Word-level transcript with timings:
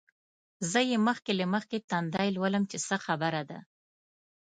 زه 0.71 0.79
یې 0.89 0.97
مخکې 1.07 1.31
له 1.39 1.45
مخکې 1.53 1.77
تندی 1.89 2.29
لولم 2.35 2.63
چې 2.71 2.77
څه 2.87 2.95
خبره 3.05 3.41
ده. 3.49 3.59